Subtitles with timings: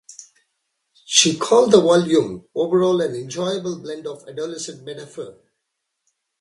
[1.05, 5.37] She called the volume overall an "enjoyable blend of adolescent metaphor".